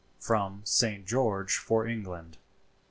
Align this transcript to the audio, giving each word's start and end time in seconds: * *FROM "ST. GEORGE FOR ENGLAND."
* 0.09 0.09
*FROM 0.27 0.61
"ST. 0.65 1.05
GEORGE 1.05 1.57
FOR 1.57 1.85
ENGLAND." 1.85 2.39